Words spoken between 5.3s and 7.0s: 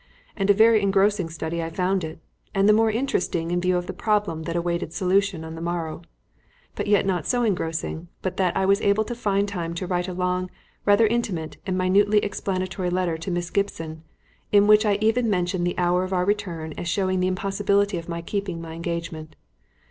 on the morrow; but